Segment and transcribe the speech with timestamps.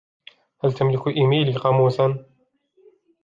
[0.63, 2.17] هل تملك إيميلي قاموساً؟